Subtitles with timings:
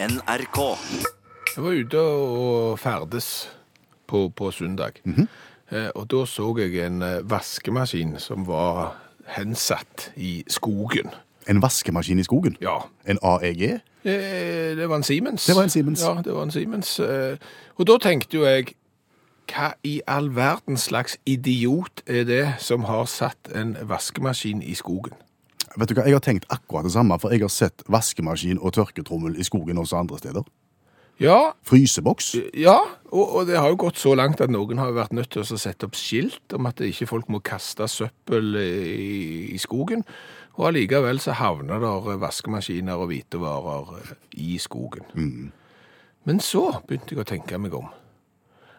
[0.00, 0.58] NRK.
[1.56, 3.48] Jeg var ute og ferdes
[4.06, 4.92] på, på søndag,
[5.70, 8.94] Eh, og da så jeg en eh, vaskemaskin som var
[9.34, 11.10] hensatt i skogen.
[11.48, 12.56] En vaskemaskin i skogen?
[12.60, 13.62] Ja, En AEG?
[14.04, 15.44] eh, det var en Siemens.
[15.46, 16.00] Det var en Siemens.
[16.02, 17.00] Ja, det var en Siemens.
[17.00, 17.36] Eh,
[17.76, 18.72] Og da tenkte jo jeg,
[19.52, 25.12] hva i all verden slags idiot er det som har satt en vaskemaskin i skogen?
[25.78, 28.74] Vet du hva, Jeg har tenkt akkurat det samme, for jeg har sett vaskemaskin og
[28.74, 30.48] tørketrommel i skogen også andre steder.
[31.18, 32.36] Ja, Fryseboks?
[32.54, 32.78] Ja,
[33.10, 35.58] og, og det har jo gått så langt at noen har vært nødt til å
[35.58, 40.04] sette opp skilt om at ikke folk må kaste søppel i, i skogen.
[40.58, 44.12] Og allikevel så havner der vaskemaskiner og hvitevarer eh,
[44.46, 45.10] i skogen.
[46.26, 47.90] Men så begynte jeg å tenke meg om.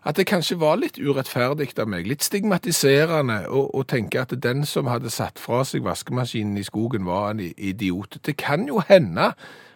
[0.08, 4.88] At det kanskje var litt urettferdig av meg, litt stigmatiserende, å, tenke at den som
[4.88, 8.20] hadde satt fra seg vaskemaskinen i skogen, var en idiot.
[8.24, 9.34] Det kan jo hende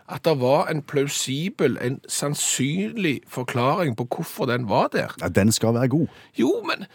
[0.08, 5.16] at det var en plausibel, en sannsynlig forklaring på hvorfor den var der.
[5.22, 6.08] Ja, den skal være god.
[6.40, 6.88] Jo, men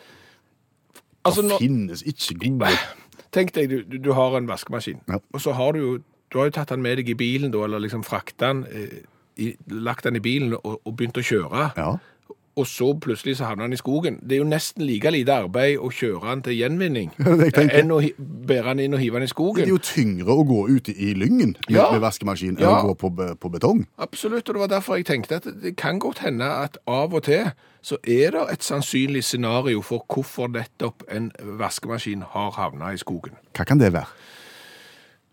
[1.27, 2.71] Altså, det finnes ikke gode
[3.35, 5.19] tenk deg, du, du, har en vaskemaskin, Ja.
[5.33, 5.99] og så har du jo
[6.33, 9.55] Du har jo tatt den med deg i bilen, da, eller liksom frakta den, eh,
[9.73, 11.71] lagt den i bilen og, og begynt å kjøre.
[11.77, 11.95] Ja.
[12.59, 14.17] Og så plutselig så havner han i skogen.
[14.23, 17.13] Det er jo nesten like lite arbeid å kjøre han til gjenvinning
[17.79, 19.63] enn å bære han inn og hive han i skogen.
[19.63, 21.87] Det er jo tyngre å gå ute i lyngen med, Ja.
[21.93, 22.81] med vaskemaskin enn Ja.
[22.83, 23.85] å gå på, på betong.
[23.99, 27.23] Absolutt, og det var derfor jeg tenkte at det kan godt hende at av og
[27.29, 32.99] til så er det et sannsynlig scenario for hvorfor nettopp en vaskemaskin har havna i
[32.99, 33.39] skogen.
[33.55, 34.11] Hva kan det være?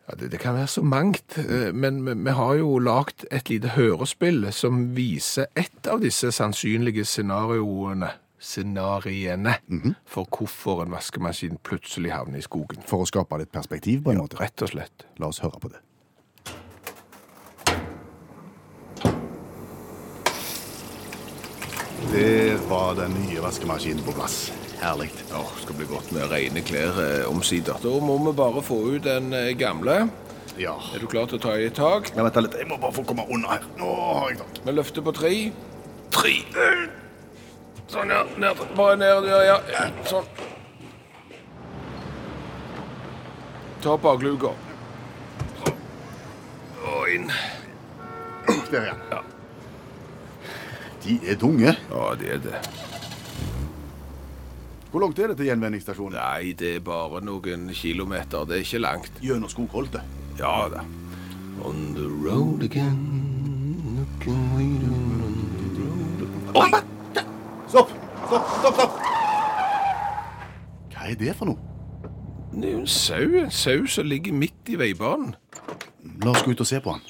[0.06, 3.74] Ja, det, det kan være så mangt, eh, men vi, har jo lagt et lite
[3.74, 9.56] hørespill som viser ett av disse sannsynlige scenarioene, scenariene,
[10.06, 12.86] for hvorfor en vaskemaskin plutselig havner i skogen.
[12.86, 14.38] For å skape litt perspektiv, på en måte.
[14.38, 15.08] Rett og slett.
[15.18, 15.82] La oss høre på det.
[22.16, 24.52] Der var den nye vaskemaskinen på plass.
[24.80, 25.10] Herlig.
[25.30, 27.76] Ja, skal bli godt med rene klær eh, omsider.
[27.84, 29.98] Da må vi bare få ut den eh, gamle.
[30.56, 30.78] Ja.
[30.96, 32.14] Er du klar til å ta i et tak?
[32.16, 33.68] Ja, vent litt, jeg må bare få komme unna her.
[33.82, 34.64] Nå har jeg tak.
[34.64, 35.34] Vi løfter på tre.
[36.16, 36.34] Tre.
[37.92, 38.24] Sånn, ja.
[38.40, 38.64] Ned.
[38.80, 39.60] Bare ned, ja, ja.
[39.76, 39.86] ja.
[40.08, 40.32] Sånn.
[43.84, 44.56] Ta bakluka.
[45.66, 45.88] Sånn.
[46.96, 47.32] Og inn.
[48.72, 49.26] Der, ja.
[51.06, 51.76] De er tunge.
[51.92, 52.60] Ja, det er det.
[54.92, 56.16] Hvor langt er det til gjenvinningsstasjonen?
[56.18, 58.46] Nei, det er bare noen kilometer.
[58.48, 59.20] Det er ikke langt.
[59.22, 60.02] Gjennom skogholtet.
[60.40, 60.82] Ja da.
[61.62, 63.26] On the road again.
[66.56, 66.70] Oi!
[67.68, 67.92] Stopp!
[68.26, 68.50] Stopp!
[68.60, 68.80] Stopp!
[68.80, 68.98] stopp!
[70.96, 71.60] Hva er det for noe?
[72.56, 73.28] Det er jo en sau.
[73.44, 75.36] En sau som ligger midt i veibanen.
[76.24, 77.04] La oss gå ut og se på han.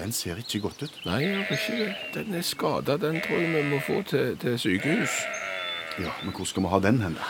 [0.00, 1.00] Den ser ikke godt ut.
[1.04, 1.94] Nei, jeg gjør ikke det.
[2.14, 2.96] Den er skada.
[2.96, 5.20] Den tror jeg vi må få til, til sykehus.
[6.00, 7.18] Ja, Men hvor skal vi ha den hen?
[7.20, 7.26] da?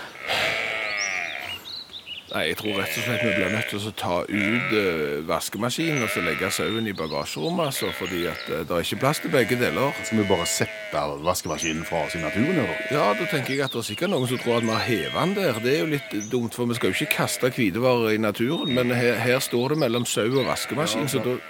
[2.31, 6.05] Nei, jeg tror rett og slett vi blir nødt til å ta ut uh, vaskemaskinen
[6.07, 9.33] og så legge sauen i bagasjerommet, altså, fordi at uh, det er ikke plass til
[9.35, 9.97] begge deler.
[10.05, 12.61] Skal vi bare sette vaskemaskinen fra oss i naturen?
[12.63, 12.85] Eller?
[12.95, 15.19] Ja, da tenker jeg at det er sikkert noen som tror at vi har hevet
[15.19, 15.59] den der.
[15.65, 18.95] Det er jo litt dumt, for vi skal jo ikke kaste hvitevarer i naturen, men
[18.95, 21.41] her, her står det mellom sau og vaskemaskin, så da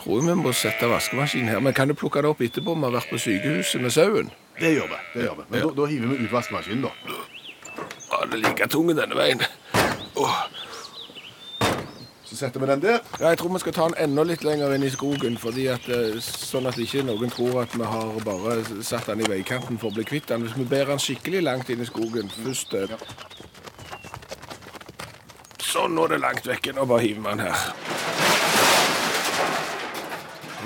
[0.00, 1.60] tror vi må sette vaskemaskinen her.
[1.64, 2.74] Men kan du plukke det opp etterpå?
[2.74, 4.30] Vi har vært på sykehuset med sauen.
[4.58, 5.02] Det gjør vi.
[5.14, 5.48] det gjør vi.
[5.50, 7.18] Men da, da hiver vi ut vaskemaskinen, da.
[8.08, 9.44] Ja, det er like tung denne veien.
[10.18, 10.40] Oh.
[12.28, 12.98] Så setter vi den der.
[13.20, 15.88] Ja, jeg tror vi skal ta den enda litt lenger inn i skogen, fordi at,
[15.88, 19.88] eh, sånn at ikke noen tror at vi har bare satt den i veikanten for
[19.88, 20.44] å bli kvitt den.
[20.44, 23.00] Hvis vi bærer den skikkelig langt inn i skogen først ja.
[25.68, 26.72] Sånn, nå er det langt vekke.
[26.76, 28.17] Nå bare hiver vi den her.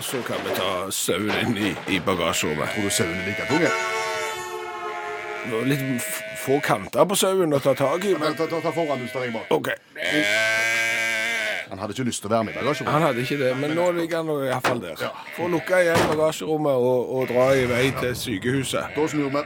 [0.03, 2.73] Så kan vi ta sauen inn i, i bagasjerommet.
[2.75, 3.63] Tror du sauen er like tung?
[5.43, 6.07] Det var litt
[6.43, 9.09] få kanter på sauen å ta tak i, Men men ta, ta, ta foran, du
[9.11, 9.51] står jeg bak.
[9.55, 9.71] OK.
[11.71, 12.95] Han hadde ikke lyst til å være med i bagasjerommet.
[12.99, 15.07] Han hadde ikke det, men nå ligger han iallfall der.
[15.37, 18.93] Få lukka igjen bagasjerommet og, og dra i vei til sykehuset.
[18.99, 19.45] Da snur vi.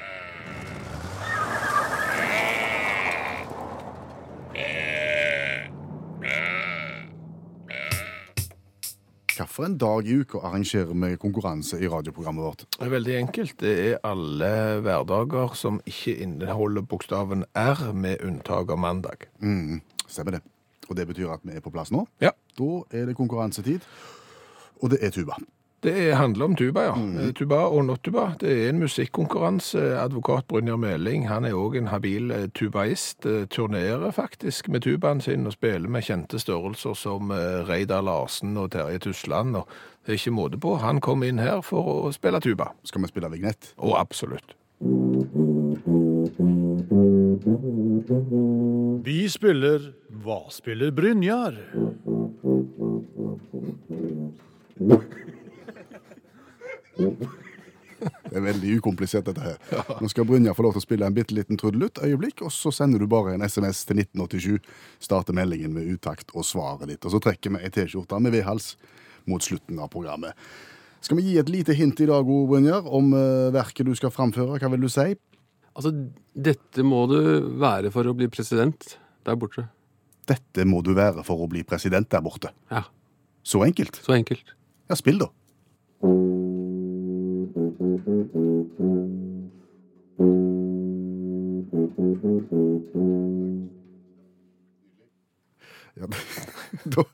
[9.56, 12.64] Hvilken dag i uka arrangerer vi konkurranse i radioprogrammet vårt?
[12.76, 13.54] Det er veldig enkelt.
[13.62, 14.50] Det er alle
[14.84, 19.24] hverdager som ikke inneholder bokstaven R, med unntak av mandag.
[19.40, 20.42] Mm, stemmer det.
[20.90, 22.04] Og det betyr at vi er på plass nå.
[22.20, 22.34] Ja.
[22.60, 23.80] Da er det konkurransetid,
[24.82, 25.40] og det er tuba.
[25.82, 26.94] Det handler om tuba, ja.
[26.94, 27.34] Mm.
[27.34, 28.32] Tuba og not-tuba.
[28.40, 30.00] Det er en musikkonkurranse.
[30.00, 33.26] Advokat Brynjar Meling han er òg en habil eh, tubaist.
[33.26, 38.56] Eh, Turnerer faktisk med tubaen sin og spiller med kjente størrelser som eh, Reidar Larsen
[38.56, 39.56] og Terje Tusland.
[39.56, 39.68] Og
[40.06, 40.76] det er ikke måte på.
[40.80, 42.72] Han kom inn her for å spille tuba.
[42.84, 43.74] Skal vi spille vignett?
[43.76, 44.56] Og absolutt.
[49.06, 49.92] Vi spiller
[50.24, 51.60] Hva spiller Brynjar?
[56.96, 59.56] Det er veldig ukomplisert, dette her.
[60.02, 62.68] Nå skal Brynjar få lov til å spille en bitte liten trudelutt øyeblikk, og så
[62.74, 64.58] sender du bare en SMS til 1987.
[65.06, 67.04] Starter meldingen med uttakt og svaret ditt.
[67.08, 68.74] Og så trekker vi ei T-skjorte med V-hals
[69.26, 70.36] mot slutten av programmet.
[71.00, 74.60] Skal vi gi et lite hint i dag, Brynjar, om eh, verket du skal framføre?
[74.60, 75.08] Hva vil du si?
[75.76, 75.92] Altså,
[76.36, 77.18] dette må du
[77.60, 78.96] være for å bli president
[79.26, 79.66] der borte.
[80.28, 82.52] Dette må du være for å bli president der borte.
[82.72, 82.84] Ja,
[83.46, 84.00] Så enkelt.
[84.04, 84.52] så enkelt.
[84.90, 85.28] Ja, spill, da.
[95.96, 96.06] Ja,
[96.92, 97.04] da,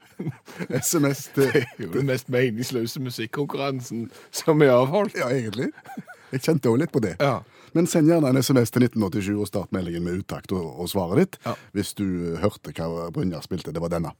[0.80, 5.14] SMS til den mest meningsløse musikkonkurransen som er avholdt.
[5.18, 5.70] Ja, egentlig.
[6.32, 7.14] Jeg kjente òg litt på det.
[7.20, 7.42] Ja.
[7.76, 11.22] Men send gjerne en SMS til 1987 og start meldingen med uttakt og, og svaret
[11.22, 11.38] ditt.
[11.46, 11.54] Ja.
[11.76, 12.06] Hvis du
[12.42, 13.72] hørte hva Brynjar spilte.
[13.72, 14.12] Det var denne.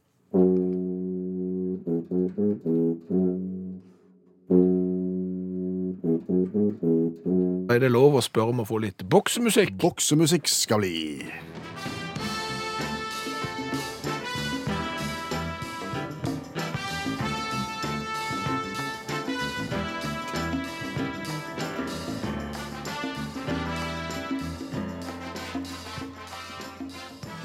[6.83, 9.77] Er det lov å spørre om å få litt boksemusikk?
[9.81, 10.97] Boksemusikk skal bli.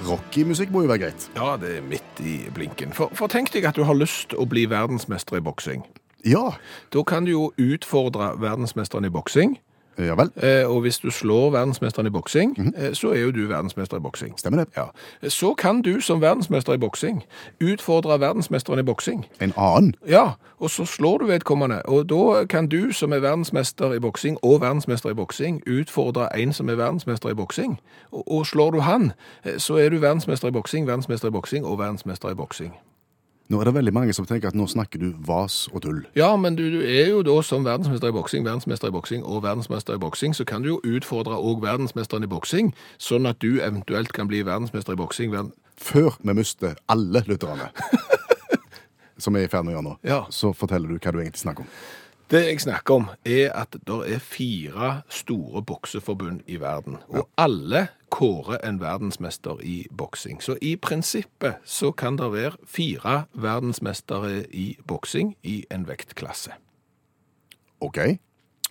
[0.07, 1.30] Rocky-musikk må jo være greit.
[1.36, 2.94] Ja, det er midt i blinken.
[2.95, 5.84] For, for tenk deg at du har lyst å bli verdensmester i boksing.
[6.25, 6.49] Ja.
[6.93, 9.57] Da kan du jo utfordre verdensmesteren i boksing.
[9.97, 10.29] Ja vel.
[10.43, 13.99] Eh, og hvis du slår verdensmesteren i boksing, eh, så er jo du verdensmester i
[13.99, 14.39] boksing.
[14.39, 14.67] Stemmer det.
[14.77, 14.83] Ja.
[15.29, 17.23] Så kan du som verdensmester i boksing
[17.63, 19.25] utfordre verdensmesteren i boksing.
[19.41, 19.95] En annen.
[20.07, 20.29] Ja,
[20.59, 21.81] og så slår du vedkommende.
[21.85, 26.53] Og da kan du som er verdensmester i boksing og verdensmester i boksing utfordre en
[26.53, 27.79] som er verdensmester i boksing.
[28.11, 29.11] Og, og slår du han,
[29.45, 32.73] eh, så er du verdensmester i boksing, verdensmester i boksing og verdensmester i boksing.
[33.47, 36.01] Nå er det veldig mange som tenker at nå snakker du vas og tull.
[36.19, 39.44] Ja, men du, du er jo da som verdensmester i boksing, verdensmester i boksing og
[39.45, 43.61] verdensmester i boksing, så kan du jo utfordre òg verdensmesteren i boksing, sånn at du
[43.63, 45.31] eventuelt kan bli verdensmester i boksing.
[45.31, 45.53] Verden...
[45.79, 47.69] Før vi mister alle lytterne,
[49.23, 50.19] som er i ferd med å gjøre nå, Ja.
[50.29, 51.71] så forteller du hva du egentlig snakker om.
[52.27, 57.88] Det jeg snakker om, er at det er fire store bokseforbund i verden, og alle
[58.12, 60.44] kårer en verdensmester i boksing.
[60.44, 66.51] Så i prinsippet så kan det være fire verdensmestere i boksing i en vektklasse.
[67.79, 67.97] OK?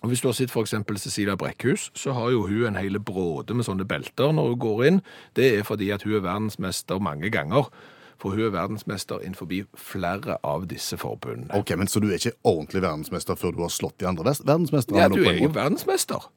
[0.01, 3.53] Og Hvis du har sett eksempel Cecilia Brekkhus, så har jo hun en hele bråde
[3.53, 5.01] med sånne belter når hun går inn.
[5.35, 7.71] Det er fordi at hun er verdensmester mange ganger.
[8.17, 9.45] For hun er verdensmester innenfor
[9.77, 11.53] flere av disse forbundene.
[11.53, 14.99] Ok, men Så du er ikke ordentlig verdensmester før du har slått de andre verdensmesterne?
[14.99, 16.29] Ja, du er jo jo Mm verdensmester.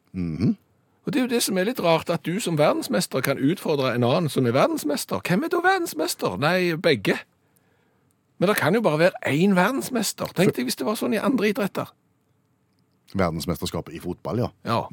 [1.07, 3.95] Og det er jo det som er litt rart, at du som verdensmester kan utfordre
[3.95, 5.21] en annen som er verdensmester.
[5.25, 6.37] Hvem er da verdensmester?
[6.37, 7.17] Nei, begge.
[8.39, 10.27] Men det kan jo bare være én verdensmester.
[10.37, 11.91] Tenk deg hvis det var sånn i andre idretter.
[13.15, 14.51] Verdensmesterskapet i fotball, ja.
[14.65, 14.85] Ja,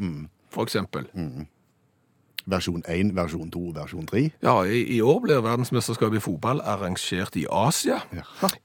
[0.50, 1.06] for eksempel.
[2.48, 4.24] Versjon 1, versjon 2, versjon 3.
[4.44, 8.00] Ja, i, i år blir verdensmesterskapet i fotball arrangert i Asia,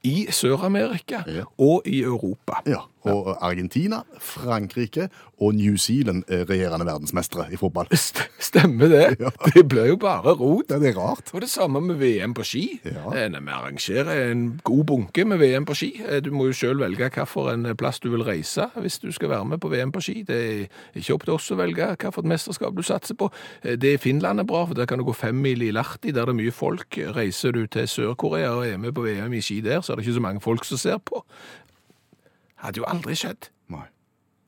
[0.07, 1.23] i Sør-Amerika
[1.57, 2.61] og i Europa.
[2.69, 5.09] Ja, Og Argentina, Frankrike
[5.43, 7.87] og New Zealand er regjerende verdensmestere i fotball.
[7.99, 9.17] St stemmer det?
[9.19, 9.29] Ja.
[9.55, 10.69] Det blir jo bare rot.
[10.69, 11.31] Det er rart.
[11.33, 12.79] Og det samme med VM på ski.
[12.85, 13.09] Ja.
[13.25, 15.91] Eh, Vi arrangerer en god bunke med VM på ski.
[16.07, 19.45] Eh, Du må jo selv velge hvilken plass du vil reise hvis du skal være
[19.45, 20.23] med på VM på ski.
[20.27, 20.67] Det er
[20.99, 23.31] ikke opp til oss å velge hvilket mesterskap du satser på.
[23.63, 26.25] Eh, Det Finland er bra, for der kan du gå fem mil i Lahti, der
[26.25, 26.87] det er mye folk.
[27.15, 30.05] Reiser du til Sør-Korea og er med på VM i ski der, så er det
[30.07, 31.23] ikke så mange folk som ser på.
[32.63, 33.49] Hadde jo aldri skjedd.
[33.73, 33.85] Nei.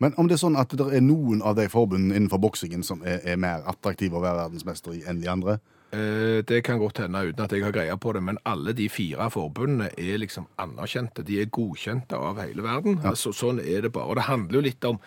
[0.03, 3.03] Men om det er sånn at det er noen av de forbundene innenfor boksingen som
[3.07, 5.57] er, er mer attraktive å være verdensmester i enn de andre?
[5.95, 8.89] Eh, Det kan godt hende uten at jeg har greie på det, men alle de
[8.91, 11.23] fire forbundene er liksom anerkjente.
[11.23, 12.99] De er godkjente av hele verden.
[13.07, 14.09] Altså, sånn er det bare.
[14.11, 14.99] Og det handler jo litt om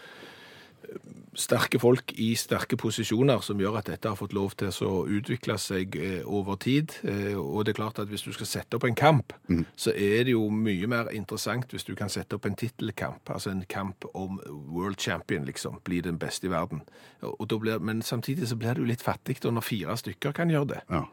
[1.39, 5.55] sterke folk i sterke posisjoner som gjør at dette har fått lov til å utvikle
[5.63, 6.97] seg eh, over tid.
[7.07, 9.33] Eh, Og det er klart at hvis du skal sette opp en kamp,
[9.79, 13.53] så er det jo mye mer interessant hvis du kan sette opp en tittelkamp, altså
[13.55, 16.83] en kamp om world champion, liksom, bli den beste i verden.
[17.23, 20.81] Blir, men samtidig så blir det jo litt fattig når fire stykker kan gjøre det.
[20.91, 21.05] Ja.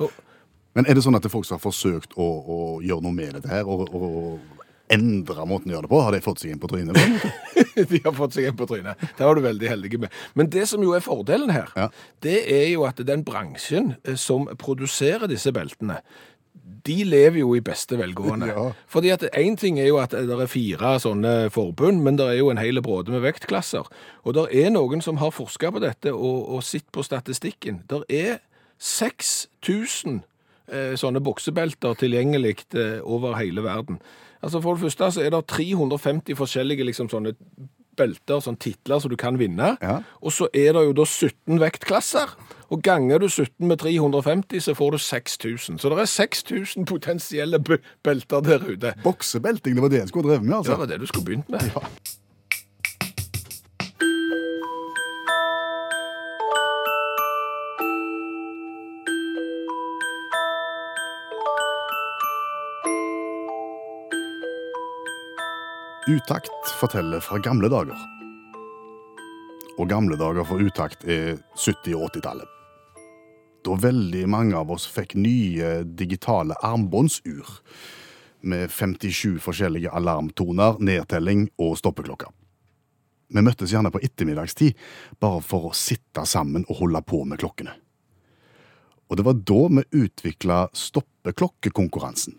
[0.00, 0.10] Og,
[0.74, 3.12] Men er det sånn at det er folk som har forsøkt å, å gjøre noe
[3.12, 4.61] med dette her, og, og
[4.92, 6.00] endra måten å gjøre det på?
[6.04, 6.98] Har de fått seg inn på trynet?
[7.92, 9.00] De har fått seg en på trynet.
[9.16, 10.18] Det var du veldig heldig med.
[10.38, 11.88] Men det som jo er fordelen her, Ja.
[12.24, 16.02] det er jo at den bransjen eh, som produserer disse beltene,
[16.82, 18.48] de lever jo i beste velgående.
[18.52, 18.64] Ja.
[18.90, 22.40] Fordi at én ting er jo at det er fire sånne forbund, men det er
[22.40, 23.86] jo en hel bråde med vektklasser.
[24.26, 27.84] Og det er noen som har forska på dette og, og sett på statistikken.
[27.88, 28.40] Det er
[28.82, 30.20] 6000
[30.68, 34.02] eh, sånne boksebelter tilgjengelig eh, over hele verden.
[34.42, 37.34] Altså For det første så er det 350 forskjellige liksom sånne
[37.96, 39.74] belter, sånne titler som du kan vinne.
[39.82, 39.98] Ja.
[40.24, 42.32] Og så er det jo da 17 vektklasser.
[42.72, 45.78] Og ganger du 17 med 350, så får du 6000.
[45.78, 48.94] Så det er 6000 potensielle belter der ute.
[49.04, 50.72] Boksebelting, det var det jeg skulle drevet med, altså?
[50.72, 51.68] Det var det du skulle begynt med.
[66.08, 67.98] Utakt forteller fra gamle dager.
[69.78, 72.48] Og gamle dager for utakt er 70- og 80-tallet.
[73.62, 77.52] Da veldig mange av oss fikk nye digitale armbåndsur
[78.42, 82.32] med 57 forskjellige alarmtoner, nedtelling og stoppeklokke.
[83.30, 84.74] Vi møttes gjerne på ettermiddagstid
[85.22, 87.76] bare for å sitte sammen og holde på med klokkene.
[89.06, 92.34] Og det var da vi utvikla stoppeklokkekonkurransen.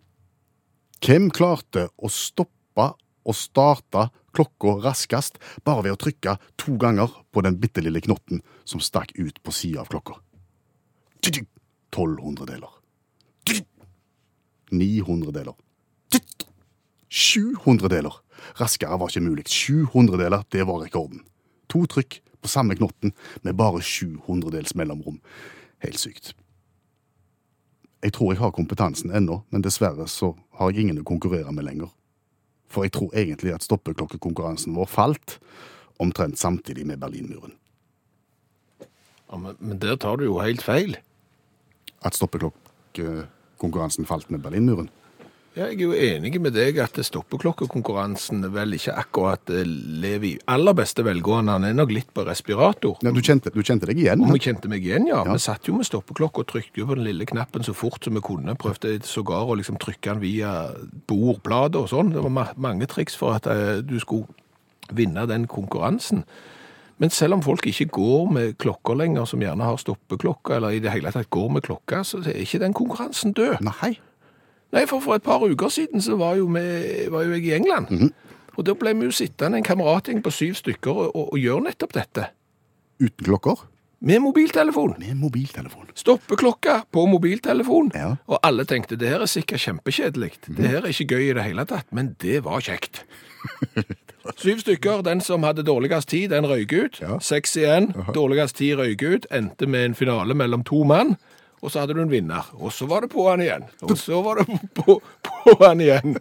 [0.99, 2.89] Hvem klarte å stoppe
[3.23, 8.41] og starta klokka raskest bare ved å trykke to ganger på den bitte lille knotten
[8.65, 10.17] som stakk ut på sida av klokka?
[11.21, 11.47] Tsk, tsk,
[11.93, 12.73] 1200 deler.
[13.45, 13.87] Tsk, tsk,
[14.73, 15.55] 900 deler.
[16.11, 16.49] Tsk, tsk,
[17.13, 18.19] 700 deler.
[18.59, 19.47] Raskere var ikke mulig.
[19.47, 21.23] 700 deler, det var rekorden.
[21.71, 25.21] To trykk på samme knotten med bare 700 dels mellomrom.
[25.85, 26.33] Helt sykt.
[28.03, 31.63] Jeg tror jeg har kompetansen ennå, men dessverre så har jeg ingen å konkurrere med
[31.69, 31.91] lenger.
[32.73, 35.37] For jeg tror egentlig at stoppeklokkekonkurransen vår falt
[36.01, 37.53] omtrent samtidig med Berlinmuren.
[39.29, 40.97] Ja, men, men der tar du jo helt feil.
[42.05, 44.89] At stoppeklokkekonkurransen falt med Berlinmuren.
[45.53, 49.67] Ja, jeg er jo enig med deg at stoppeklokkekonkurransen vel ikke akkurat eh,
[50.01, 51.53] lever i aller beste velgående.
[51.53, 52.95] Han er nok litt på respirator.
[53.05, 54.23] Ja, du, kjente, du kjente deg igjen?
[54.33, 55.19] Vi kjente meg igjen, ja.
[55.21, 55.35] Ja.
[55.35, 58.23] Vi satt jo med stoppeklokka og trykte på den lille knappen så fort som vi
[58.25, 58.55] kunne.
[58.57, 60.53] Prøvde sågar å liksom trykke den via
[61.11, 62.09] bordplater og sånn.
[62.15, 64.25] Det var ma mange triks for at uh, du skulle
[64.89, 66.23] vinne den konkurransen.
[66.97, 70.81] Men selv om folk ikke går med klokker lenger, som gjerne har stoppeklokke, eller i
[70.81, 73.61] det hele tatt går med klokka, så er ikke den konkurransen død.
[73.69, 73.93] Nei.
[74.73, 76.63] Nei, for for et par uker siden så var jo, vi,
[77.13, 78.09] var jo jeg i England.
[78.57, 81.67] Og da ble vi jo sittende en kameratgjeng på syv stykker og, og, og gjøre
[81.69, 82.31] nettopp dette.
[83.01, 83.67] Uten klokker?
[84.03, 84.97] Med mobiltelefon.
[84.99, 85.87] Med mobiltelefon.
[85.95, 87.91] Stoppeklokka på mobiltelefon.
[87.95, 88.15] Ja.
[88.27, 90.33] Og alle tenkte det her er sikkert kjempekjedelig.
[90.49, 93.05] Det her er ikke gøy i det hele tatt, men det var kjekt.
[94.43, 95.05] Syv stykker.
[95.07, 96.99] Den som hadde dårligst tid, den røyk ut.
[96.99, 97.21] Ja.
[97.23, 97.93] Seks igjen.
[98.15, 99.29] Dårligst tid røyk ut.
[99.31, 101.15] Endte med en finale mellom to mann.
[101.63, 102.47] Og så hadde du en vinner.
[102.59, 103.63] Og så var det på han igjen.
[103.87, 106.17] Og så var det på, på igjen.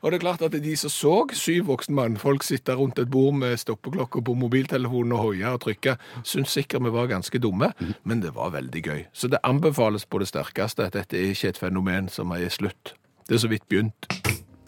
[0.00, 3.36] Og det er klart at de som så syv voksne mannfolk sitte rundt et bord
[3.36, 7.72] med stoppeklokke på mobiltelefonen og hoie og trykke, syntes sikkert vi var ganske dumme,
[8.04, 9.04] men det var veldig gøy.
[9.12, 12.94] Så det anbefales på det sterkeste at dette er ikke et fenomen som er slutt.
[13.28, 14.08] Det er så vidt begynt.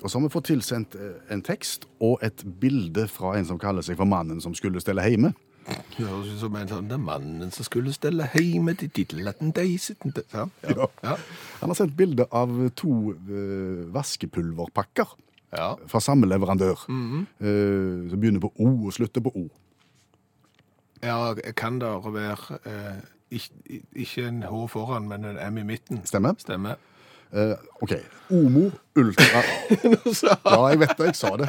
[0.03, 3.61] Og så har vi fått tilsendt eh, en tekst og et bilde fra en som
[3.61, 5.33] kaller seg for mannen som skulle stelle hjemme.
[5.71, 10.15] Det høres ut som en sånn den mannen som skulle stelle hjemme til tittelaten deiseten
[10.33, 11.17] ja, ja, ja.
[11.61, 15.13] Han har sendt bilde av to uh, vaskepulverpakker
[15.57, 15.75] ja.
[15.87, 16.85] fra samme leverandør.
[16.89, 19.49] Eh, som begynner på O og slutter på O.
[21.03, 23.01] Ja, kan det være uh,
[23.31, 26.03] ikke, ikke en H foran, men en M i midten?
[26.05, 26.35] Stemmer?
[26.39, 26.77] Stemmer.
[27.33, 27.95] Uh, OK.
[28.31, 29.43] Omo Ultra
[30.51, 31.49] Ja, jeg vet det, jeg sa det.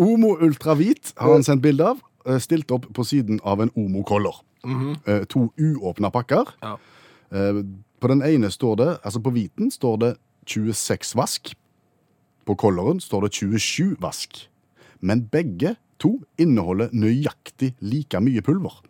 [0.00, 2.00] Omo Ultra Hvit har han sendt bilde av.
[2.26, 4.42] eh, Stilt opp på siden av en Omo Color.
[5.06, 6.44] Eh, To uåpna pakker.
[6.62, 6.76] Ja.
[7.32, 7.62] Eh,
[8.00, 10.16] På den ene står det, altså på hviten står det
[10.46, 11.54] 26 vask.
[12.44, 14.48] På kolleren står det 27 vask.
[15.00, 18.82] Men begge to inneholder nøyaktig like mye pulver.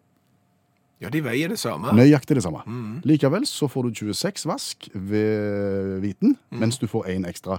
[1.00, 1.92] ja, de veier det samme.
[1.92, 2.62] Nøyaktig det samme.
[3.04, 7.58] Likevel så får du 26 vask ved hviten, mens du får én ekstra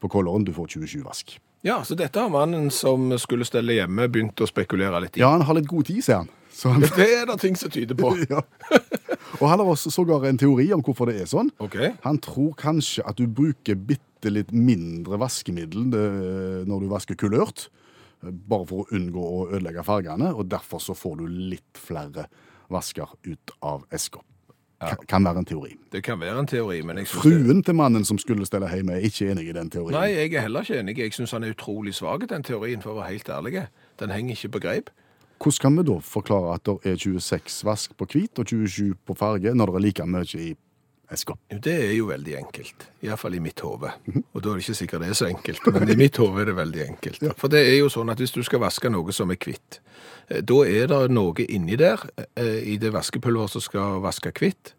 [0.00, 0.44] på kolleren.
[0.44, 1.38] Du får 27 vask.
[1.64, 5.22] Ja, så dette har mannen som skulle stelle hjemme, begynt å spekulere litt i.
[5.22, 6.28] Ja, han har litt god tid, sier han.
[6.52, 8.10] Så han Det er det ting som tyder på.
[8.28, 8.42] ja.
[9.40, 11.48] Og han har også sågar en teori om hvorfor det er sånn.
[11.64, 11.94] Okay.
[12.04, 15.88] Han tror kanskje at du bruker bitte litt mindre vaskemiddel
[16.68, 17.70] når du vasker kulørt,
[18.20, 22.28] bare for å unngå å ødelegge fargene, og derfor så får du litt flere
[22.72, 24.20] vasker ut av eska.
[24.90, 25.72] Ka- Kan være en teori.
[25.92, 27.32] Det kan være en teori, men jeg synes det...
[27.46, 29.96] Fruen til mannen som skulle stelle hjemme, er ikke enig i den teorien.
[29.98, 30.98] Nei, jeg er heller ikke enig.
[30.98, 33.66] Jeg syns han er utrolig svak, den teorien, for å være helt ærlig.
[34.00, 34.90] Den henger ikke på greip.
[35.44, 39.14] Hvordan kan vi da forklare at det er 26 vask på hvit og 27 på
[39.18, 40.54] farge, når det er like mye i
[41.50, 43.92] Jo, Det er jo veldig enkelt, iallfall i mitt hode.
[44.32, 46.50] Og da er det ikke sikkert det er så enkelt, men i mitt hode er
[46.50, 47.26] det veldig enkelt.
[47.40, 49.80] For det er jo sånn at hvis du skal vaske noe som er hvitt,
[50.28, 52.00] eh, da er det noe inni der,
[52.36, 54.72] eh, i det vaskepulveret som skal vaske hvitt,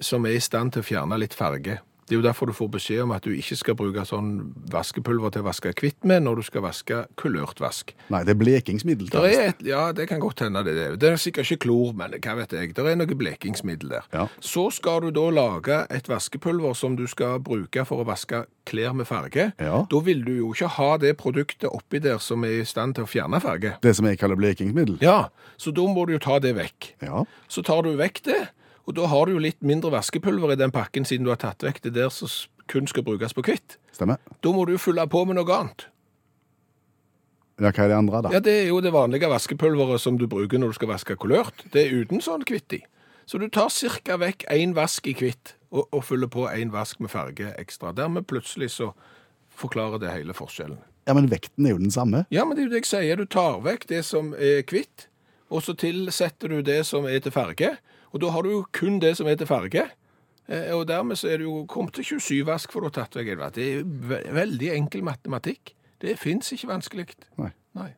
[0.00, 1.80] som er i stand til å fjerne litt farge.
[2.08, 4.32] Det er jo derfor du får beskjed om at du ikke skal bruke sånn
[4.72, 7.92] vaskepulver til å vaske hvitt med når du skal vaske kulørt vask.
[8.12, 9.10] Nei, det er blekingsmiddel.
[9.12, 10.74] Der er et, ja, det kan godt hende det.
[10.76, 10.96] er.
[11.00, 12.74] Det er sikkert ikke klor, men hva vet jeg.
[12.76, 14.08] Det er noe blekingsmiddel der.
[14.12, 14.26] Ja.
[14.42, 18.94] Så skal du da lage et vaskepulver som du skal bruke for å vaske klær
[18.98, 19.50] med farge.
[19.62, 19.82] Ja.
[19.90, 23.06] Da vil du jo ikke ha det produktet oppi der som er i stand til
[23.06, 23.76] å fjerne farge.
[23.82, 24.98] Det som jeg kaller blekingsmiddel.
[25.02, 26.92] Ja, så da må du jo ta det vekk.
[27.02, 27.24] Ja.
[27.50, 28.40] Så tar du vekk det,
[28.86, 31.62] og da har du jo litt mindre vaskepulver i den pakken siden du har tatt
[31.62, 32.30] vekk det der som
[32.70, 33.76] kun skal brukes på hvitt.
[33.94, 34.20] Stemmer.
[34.42, 35.86] Da må du jo fylle på med noe annet.
[37.60, 38.30] Ja, hva er det andre, da?
[38.34, 41.62] Ja, det er jo det vanlige vaskepulveret som du bruker når du skal vaske kulørt.
[41.74, 42.80] Det er uten sånn kvitt i.
[43.28, 46.98] Så du tar cirka vekk én vask i kvitt, og, og fyller på én vask
[47.00, 47.92] med farge ekstra.
[47.94, 48.90] Dermed plutselig så
[49.54, 50.80] forklarer det hele forskjellen.
[51.06, 52.24] Ja, men vekten er jo den samme.
[52.34, 53.20] Ja, men det er jo det jeg sier.
[53.20, 55.06] Du tar vekk det som er kvitt,
[55.52, 57.74] og så tilsetter du det som er til farge.
[58.12, 59.86] Og da har du jo kun det som heter farge.
[60.48, 63.16] Eh, Og dermed så er du jo kommet til 27 vask, for du har tatt
[63.16, 63.54] vekk en vask.
[63.54, 65.74] Det er ve veldig enkel matematikk.
[66.02, 67.06] Det fins ikke vanskelig.
[67.38, 67.52] Nei.
[67.78, 67.90] Nei.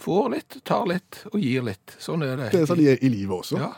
[0.00, 1.94] Får litt, tar litt og gir litt.
[2.02, 2.50] Sånn er det.
[2.50, 3.60] Det er sånn er i livet også.
[3.60, 3.72] Ja.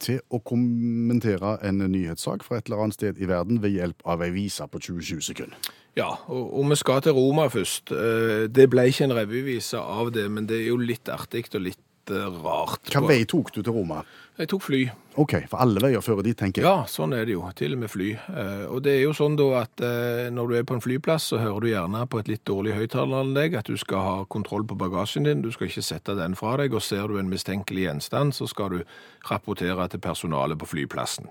[0.00, 4.22] Til å kommentere en nyhetssak fra et eller annet sted i verden ved hjelp av
[4.24, 5.58] ei vise på 27 sekunder.
[5.98, 7.92] Ja, og, og vi skal til Roma først.
[7.92, 11.64] Eh, Det ble ikke en revyvise av det, men det er jo litt artig og
[11.66, 12.92] litt eh, rart.
[12.94, 14.04] Hva vei tok du til Roma?
[14.40, 14.78] Jeg tok fly.
[15.20, 16.68] OK, for alle veier fører dit, tenker jeg.
[16.70, 17.42] Ja, sånn er det jo.
[17.58, 18.12] Til og med fly.
[18.14, 21.26] Eh, Og det er jo sånn da at eh, når du er på en flyplass,
[21.32, 24.78] så hører du gjerne på et litt dårlig høyttaleranlegg at du skal ha kontroll på
[24.80, 25.42] bagasjen din.
[25.42, 28.70] Du skal ikke sette den fra deg, og ser du en mistenkelig gjenstand, så skal
[28.70, 28.78] du
[29.28, 31.28] rapportere til personalet på flyplassen.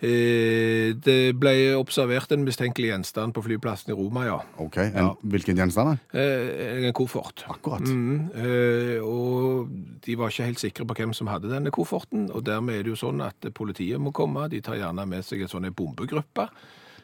[0.00, 4.38] Eh, Det ble observert en mistenkelig gjenstand på flyplassen i Roma, ja.
[4.62, 5.98] OK, en, Hvilken gjenstand?
[6.14, 7.44] En koffert.
[7.50, 7.80] Akkurat.
[7.84, 9.00] Mm, -hmm.
[9.02, 9.68] og
[10.06, 12.94] de var ikke helt sikre på hvem som hadde denne kofferten, og dermed er det
[12.94, 14.48] jo sånn at politiet må komme.
[14.52, 16.48] De tar gjerne med seg en sånn bombegruppe.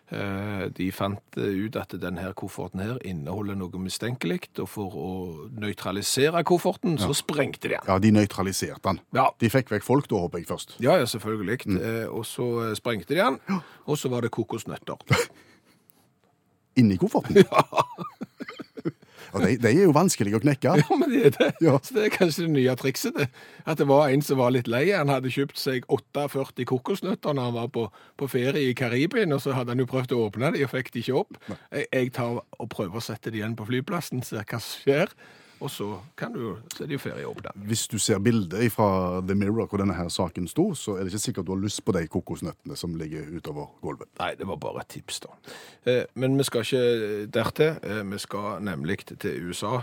[0.09, 5.09] Eh, De fant ut at denne kofferten her inneholder noe mistenkelig, og for å
[5.59, 7.89] nøytralisere kofferten, så sprengte de den.
[7.89, 9.01] Ja, de nøytraliserte den.
[9.19, 9.27] Ja.
[9.43, 10.77] De fikk vekk folk, da, håper jeg først.
[10.79, 11.67] Ja, ja, selvfølgelig.
[11.67, 11.81] Mm.
[12.15, 13.41] Og så eh, sprengte de den,
[13.87, 15.03] og så var det kokosnøtter.
[16.79, 17.43] Inni kofferten?
[19.35, 20.77] Og de, de er jo vanskelig å knekke.
[20.83, 21.51] Ja, men det er det.
[21.65, 21.77] Ja.
[21.83, 23.17] Så det er kanskje det nye trikset.
[23.17, 23.29] det.
[23.67, 24.85] At det var en som var litt lei.
[24.93, 27.87] Han hadde kjøpt seg 48 kokosnøtter når han var på,
[28.21, 30.93] på ferie i Karibien, og så hadde han jo prøvd å åpne dem og fikk
[30.95, 31.41] de ikke opp.
[31.49, 35.13] Jeg, jeg tar og prøver å sette dem igjen på flyplassen, ser hva som skjer,
[35.61, 35.87] og så,
[36.19, 37.55] kan du, så er det jo ferieåpna.
[37.69, 41.15] Hvis du ser bildet fra The Mirror hvor denne her saken sto, så er det
[41.15, 44.09] ikke sikkert du har lyst på de kokosnøttene som ligger utover gulvet.
[44.21, 45.35] Nei, det var bare et tips, da.
[45.89, 47.77] Eh, Men vi skal ikke dertil.
[47.83, 49.81] Eh, Vi skal nemlig til USA.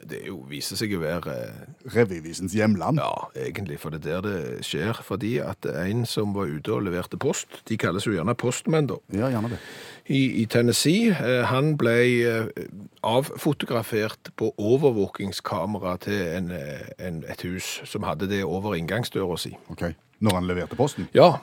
[0.00, 3.00] Det jo, viser seg å være eh, Revyvisens hjemland.
[3.02, 4.96] Ja, egentlig, for det er der det skjer.
[5.04, 8.96] Fordi at en som var ute og leverte post, de kalles jo gjerne postmenn da,
[9.12, 9.58] Ja, gjerne det.
[10.06, 12.66] I, i Tennessee, eh, han ble eh,
[13.06, 19.56] avfotografert på overvåkingskamera til en, eh, en, et hus som hadde det over inngangsdøra si.
[19.70, 19.90] Ok.
[20.20, 21.08] Når han leverte posten.
[21.16, 21.38] Ja,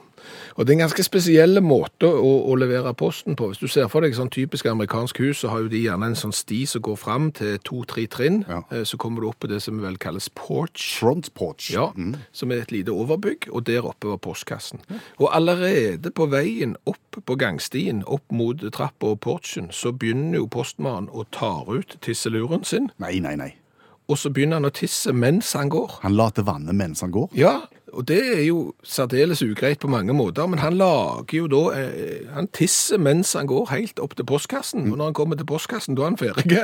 [0.55, 3.49] og det er en ganske spesiell måte å, å levere posten på.
[3.51, 6.17] Hvis du ser for deg sånn typisk amerikansk hus, så har jo de gjerne en
[6.17, 8.43] sånn sti som går fram til to-tre trinn.
[8.49, 8.61] Ja.
[8.87, 10.99] Så kommer du opp på det som vel kalles porch.
[10.99, 11.69] Front porch.
[11.73, 11.89] Ja,
[12.35, 14.81] som er et lite overbygg, og der oppe var postkassen.
[15.17, 20.47] Og allerede på veien opp på gangstien, opp mot trappa og porchen, så begynner jo
[20.51, 23.53] postmannen å ta ut tisseluren sin, Nei, nei, nei.
[24.09, 25.99] og så begynner han å tisse mens han går.
[26.03, 27.29] Han later vannet mens han går.
[27.37, 27.61] Ja,
[27.93, 32.27] og det er jo særdeles ugreit på mange måter, men han lager jo da, eh,
[32.35, 35.95] han tisser mens han går helt opp til postkassen, og når han kommer til postkassen,
[35.95, 36.63] da er han ferdig.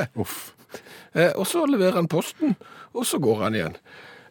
[1.14, 2.56] Eh, og så leverer han posten,
[2.94, 3.76] og så går han igjen.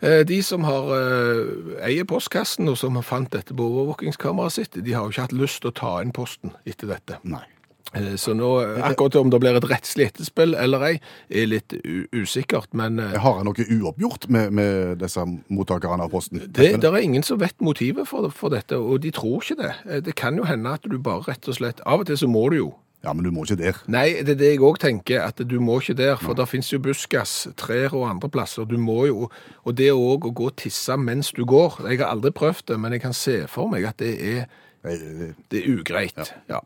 [0.04, 4.96] Eh, de som har eh, eier postkassen, og som fant dette på overvåkingskameraet sitt, de
[4.96, 7.22] har jo ikke hatt lyst til å ta inn posten etter dette.
[7.24, 7.46] Nei.
[7.96, 8.50] Eh, så nå,
[8.84, 10.94] akkurat om det blir et rettslig etterspill eller ei,
[11.32, 11.78] er litt
[12.12, 16.44] usikkert, men Har han noe uoppgjort med, med disse mottakerne av posten?
[16.50, 20.04] det, det er ingen som vet motivet for, for dette, og de tror ikke det.
[20.10, 22.50] Det kan jo hende at du bare rett og slett, av og til så må
[22.52, 22.72] du jo
[23.04, 23.80] Ja, men du må ikke der.
[23.92, 26.16] Nei, det er det jeg òg tenker, at du må ikke der.
[26.22, 28.64] For der fins jo bussgass, trær og andre plasser.
[28.64, 29.30] Du må jo
[29.66, 31.82] Og det òg å gå og tisse mens du går.
[31.90, 34.46] Jeg har aldri prøvd det, men jeg kan se for meg at det er
[34.84, 36.34] det- er ugreit.
[36.50, 36.60] Ja.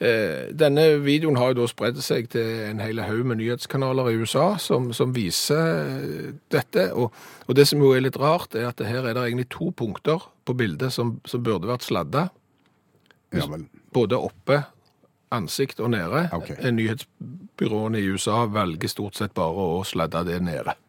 [0.00, 0.50] ja.
[0.52, 4.56] denne videoen har jo da spredd seg til en hel haug med nyhetskanaler i USA
[4.58, 6.92] som, som viser eh, dette.
[6.94, 7.12] Og,
[7.48, 10.22] og det som jo er litt rart, er at her er det egentlig to punkter
[10.46, 12.28] på bildet som, som burde vært sladda.
[13.34, 13.48] Ja.
[13.94, 14.62] Både oppe,
[15.34, 16.26] ansikt og nede.
[16.32, 16.50] Ok.
[16.58, 20.76] Eh, Nyhetsbyråene i USA velger stort sett bare å sladde det nede.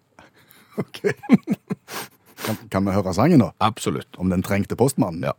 [0.75, 1.05] Ok.
[2.43, 3.45] Kan, kan vi høre sangen nå?
[3.63, 4.17] Absolutt.
[4.19, 5.23] Om den trengte postmannen?
[5.23, 5.31] Ja.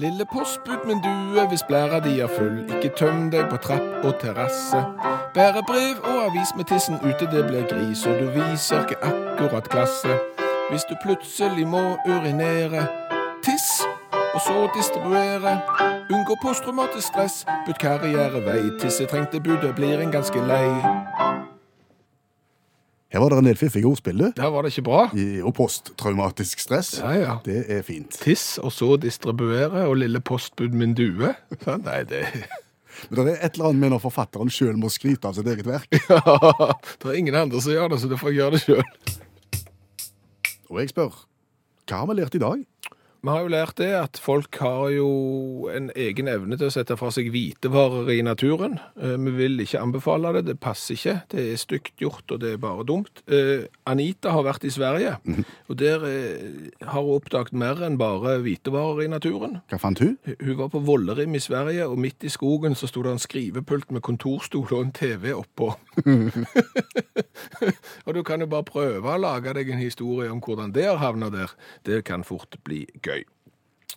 [0.00, 4.14] Lille postbud, min due, hvis blæra di er full, ikke tøm deg på trapp og
[4.22, 4.80] terrasse.
[5.34, 9.68] Bære brev og avis med tissen ute, det blir gris, og du viser ikke akkurat
[9.68, 10.16] klasse.
[10.70, 12.86] Hvis du plutselig må urinere,
[13.44, 13.68] tiss,
[14.34, 15.56] og så distribuere.
[16.10, 20.66] Unngå posttraumatisk stress, bytt karrierevei, tissetrengte budet blir en ganske lei.
[23.10, 24.28] Her var det en del fiffige ordspill, du.
[24.36, 25.00] Der var det ikke bra.
[25.18, 27.00] I- Og posttraumatisk stress.
[27.02, 27.36] Ja, ja.
[27.44, 28.10] Det er fint.
[28.22, 31.34] Tiss, og så distribuere, og lille postbud min due.
[31.64, 32.24] Så, nei, det
[33.10, 35.66] Men det er et eller annet med når forfatteren sjøl må skryte av sitt eget
[35.66, 35.88] verk.
[36.10, 38.82] Ja, Det er ingen andre som gjør det, så du får gjøre det sjøl.
[40.70, 41.14] Og jeg spør,
[41.88, 42.60] hva har vi lært i dag?
[43.20, 46.96] Vi har jo lært det at folk har jo en egen evne til å sette
[46.96, 48.78] fra seg hvitevarer i naturen.
[48.96, 51.16] Eh, Vi vil ikke anbefale det, det passer ikke.
[51.28, 53.20] Det er stygt gjort, og det er bare dumt.
[53.28, 55.18] Eh, Anita har vært i Sverige,
[55.68, 59.58] og der eh, har hun oppdaget mer enn bare hvitevarer i naturen.
[59.68, 60.16] Hva fant hun?
[60.40, 63.92] Hun var på Vollerim i Sverige, og midt i skogen så sto det en skrivepult
[63.92, 65.74] med kontorstol og en TV oppå.
[68.06, 71.02] og du kan jo bare prøve å lage deg en historie om hvordan det har
[71.04, 71.52] havnet der.
[71.84, 73.09] Det kan fort bli gøy.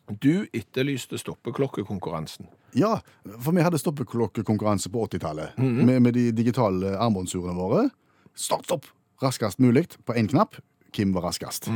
[0.08, 2.48] Du etterlyste stoppeklokkekonkurransen.
[2.74, 2.98] Ja,
[3.40, 7.88] for vi hadde stoppeklokkekonkurranse på 80-tallet med, med de digitale armbåndsurene våre.
[8.36, 8.88] Start, stopp!
[9.22, 10.58] Raskest mulig på én knapp.
[10.94, 11.70] Kim var raskest.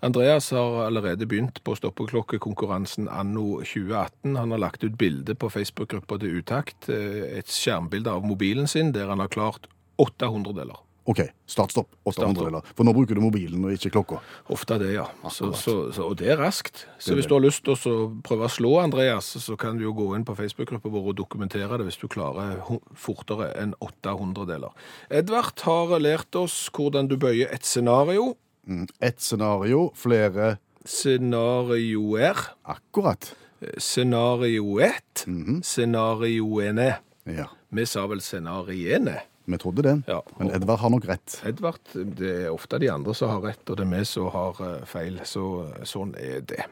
[0.00, 4.36] Andreas har allerede begynt på stoppeklokkekonkurransen anno 2018.
[4.36, 8.92] Han har lagt ut bilde på Facebook-gruppa til Utakt, eh, et skjermbilde av mobilen sin
[8.92, 10.84] der han har klart 800 deler.
[11.04, 11.18] OK,
[11.50, 11.88] start, stopp.
[12.06, 12.74] 800 Start, deler.
[12.78, 14.20] For nå bruker du mobilen og ikke klokka.
[14.54, 15.08] Ofte det, ja.
[15.34, 16.84] Så, så, så, og det er raskt.
[16.98, 19.86] Så Det hvis du har lyst til å prøve å slå Andreas, så kan du
[19.88, 22.60] jo gå inn på Facebook-gruppa vår og dokumentere det hvis du klarer
[22.94, 24.70] fortere enn 800 deler.
[25.10, 28.36] Edvard har lært oss hvordan du bøyer et scenario.
[28.62, 28.86] Mm.
[29.02, 32.38] et scenario, flere Scenarioer.
[32.64, 33.34] Akkurat.
[33.78, 35.24] Scenarioet.
[35.26, 35.62] Mhm.
[35.62, 36.94] Scenarioene.
[37.26, 39.20] Ja, Vi sa vel scenariene.
[39.44, 39.96] Vi trodde det.
[40.06, 40.22] Ja.
[40.38, 41.38] Men Edvard har nok rett.
[41.46, 44.62] Edvard, det er ofte de andre som har rett, og det er vi som har
[44.66, 45.20] eh, feil.
[45.28, 45.46] Så
[45.88, 46.66] sånn er det.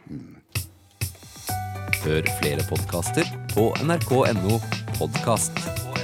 [2.01, 4.61] Hør flere podkaster på nrk.no
[4.97, 6.00] podkast.